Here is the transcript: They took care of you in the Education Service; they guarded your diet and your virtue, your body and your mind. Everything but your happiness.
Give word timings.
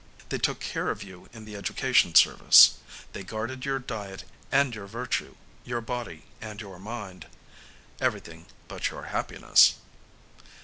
They 0.29 0.39
took 0.39 0.59
care 0.59 0.89
of 0.89 1.03
you 1.03 1.29
in 1.31 1.45
the 1.45 1.55
Education 1.55 2.15
Service; 2.15 2.79
they 3.13 3.21
guarded 3.23 3.65
your 3.65 3.77
diet 3.77 4.23
and 4.51 4.73
your 4.73 4.87
virtue, 4.87 5.35
your 5.63 5.79
body 5.79 6.23
and 6.41 6.59
your 6.59 6.79
mind. 6.79 7.27
Everything 7.99 8.47
but 8.67 8.89
your 8.89 9.03
happiness. 9.13 9.75